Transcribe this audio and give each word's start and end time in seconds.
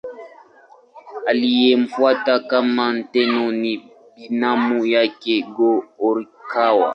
Aliyemfuata 1.25 2.39
kama 2.39 3.03
Tenno 3.03 3.51
ni 3.51 3.91
binamu 4.17 4.85
yake 4.85 5.41
Go-Horikawa. 5.41 6.89